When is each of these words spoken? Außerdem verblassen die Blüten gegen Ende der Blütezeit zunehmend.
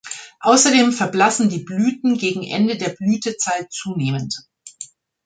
Außerdem 0.39 0.93
verblassen 0.93 1.49
die 1.49 1.63
Blüten 1.63 2.17
gegen 2.17 2.41
Ende 2.41 2.75
der 2.75 2.89
Blütezeit 2.89 3.71
zunehmend. 3.71 4.35